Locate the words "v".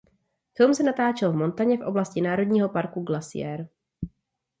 1.31-1.35, 1.77-1.81